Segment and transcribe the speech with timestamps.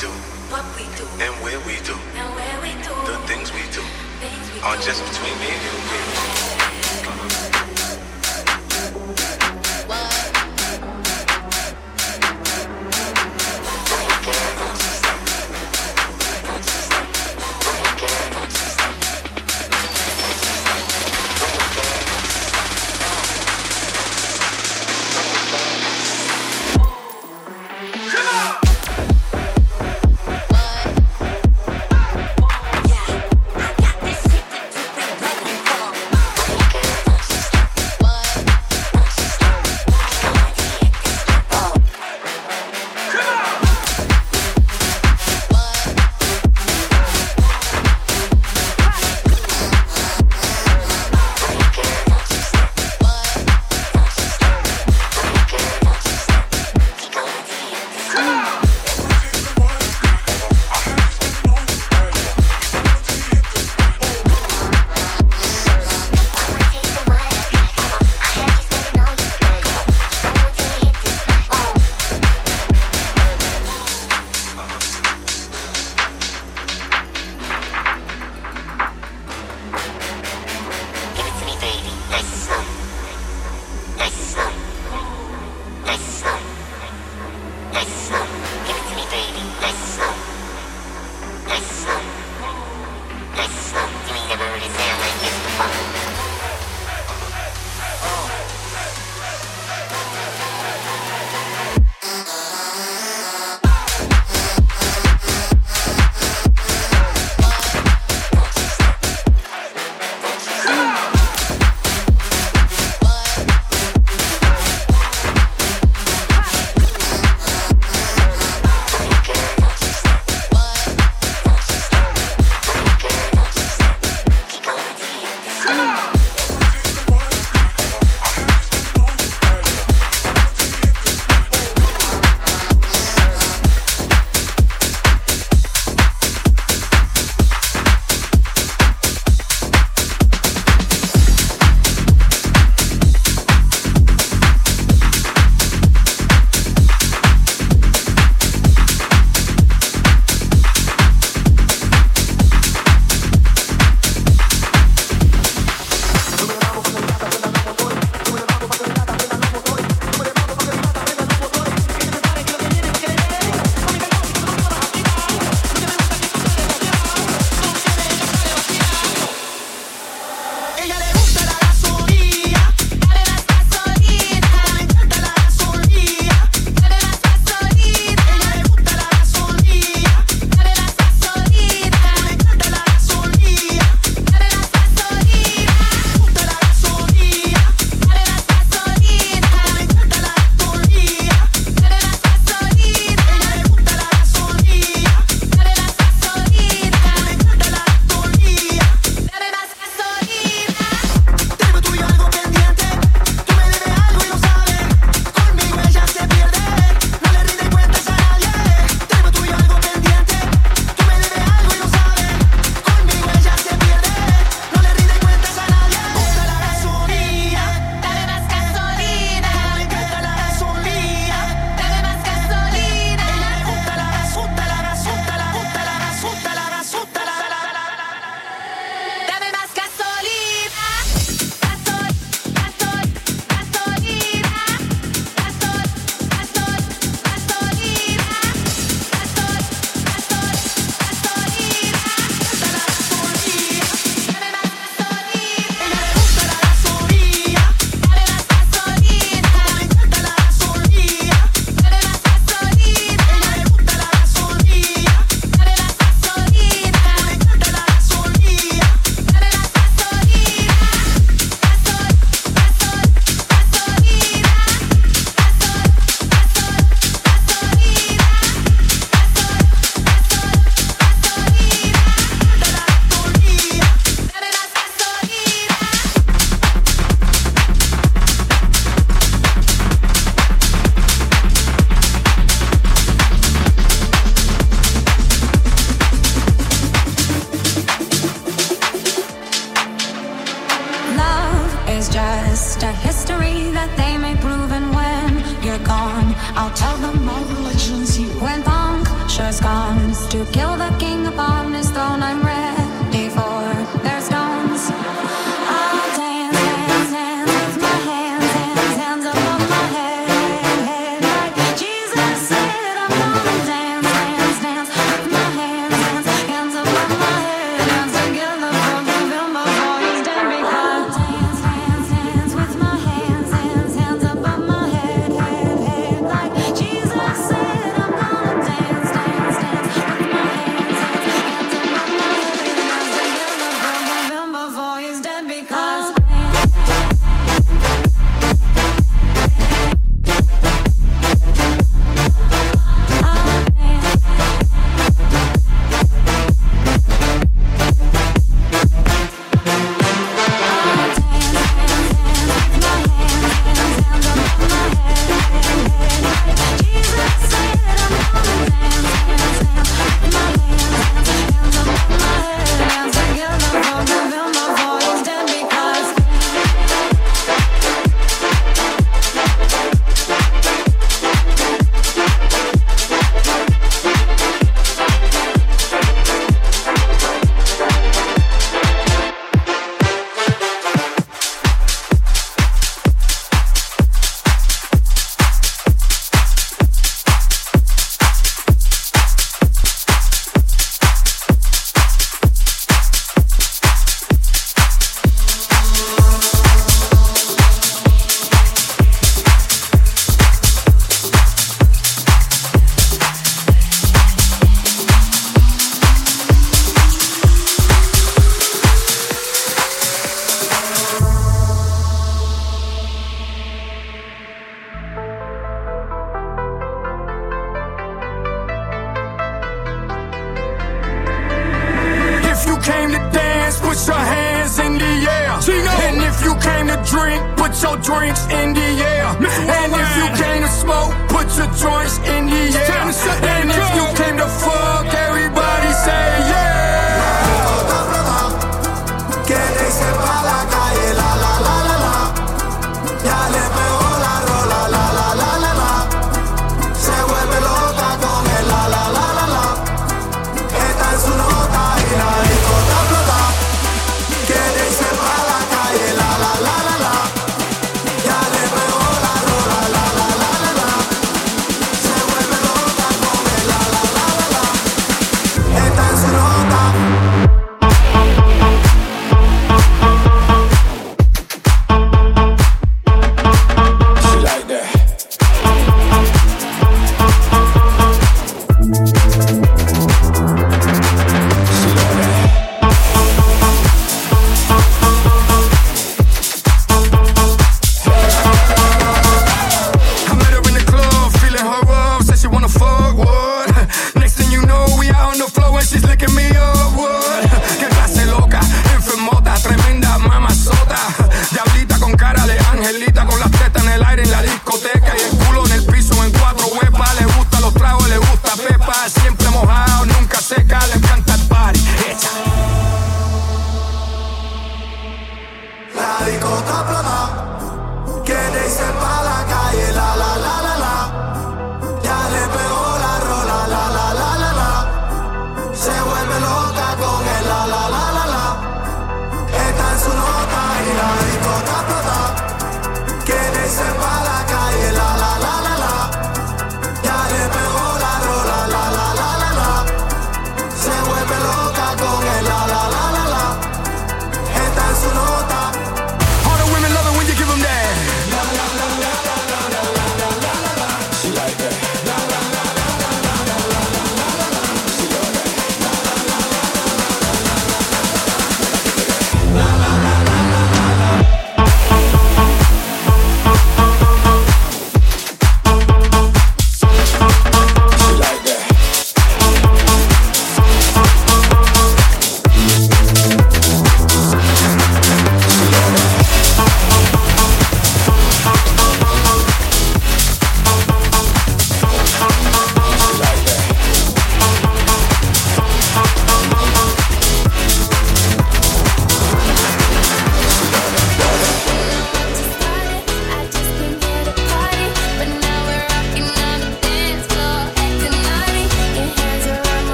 [0.00, 0.08] do,
[0.48, 3.82] what we do, and where we do, and where we do, the things we do,
[4.18, 4.82] things we are do.
[4.82, 6.49] just between me and you.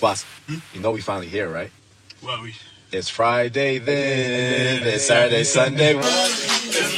[0.00, 0.24] Boss,
[0.74, 1.70] you know we finally here, right?
[2.22, 2.54] Well, we
[2.92, 5.94] It's Friday then, it's Saturday, Sunday.
[5.96, 6.92] It's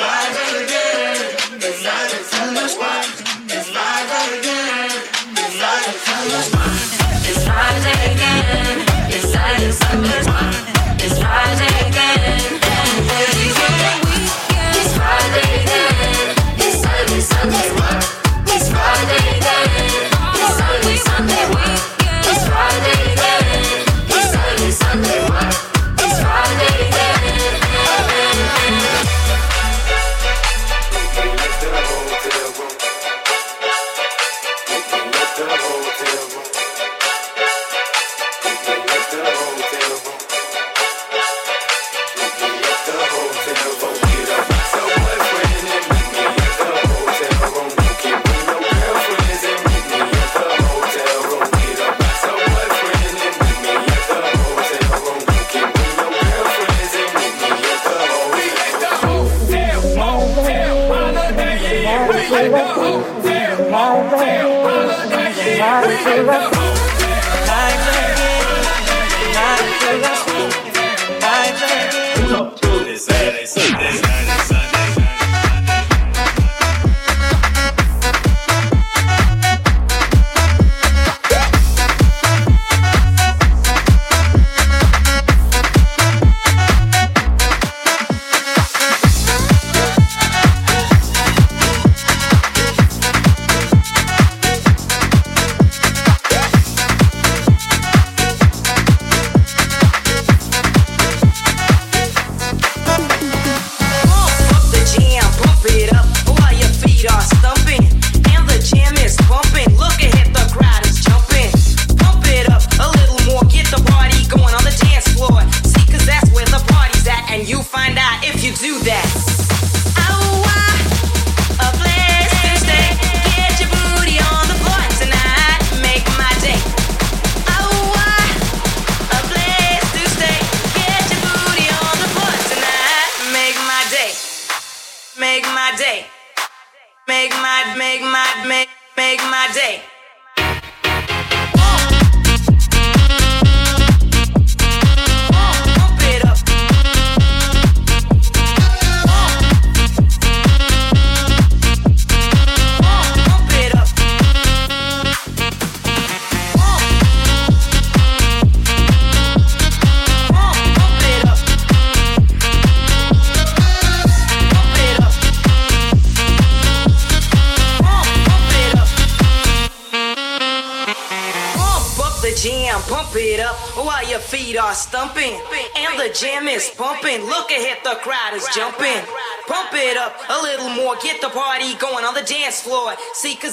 [7.44, 8.86] Friday again.
[9.10, 10.58] It's Saturday, Sunday.
[11.00, 11.87] It's Friday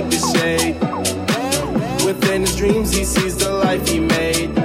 [0.00, 2.04] like the shade.
[2.04, 4.59] Within his dreams, he sees the life he made.